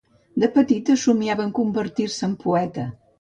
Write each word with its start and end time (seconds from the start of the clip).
De 0.43 0.47
petita 0.53 0.95
somiava 1.01 1.45
en 1.47 1.51
convertir-se 1.59 2.25
en 2.29 2.33
poeta. 2.47 2.87